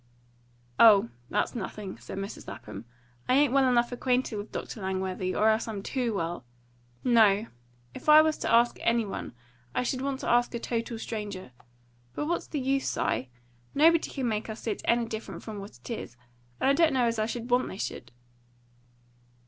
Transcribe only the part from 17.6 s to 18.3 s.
they should."